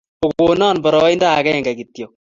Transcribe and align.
Okonan 0.27 0.77
poroindo 0.87 1.27
agenge 1.39 1.71
kityok 1.79 2.11